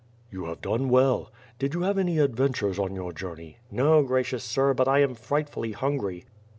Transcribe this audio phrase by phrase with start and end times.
[0.31, 1.31] "You have done well.
[1.59, 5.73] Did you have any adventures on your journey?" "No, gracious sir, but I am frightfully
[5.73, 6.25] hungry."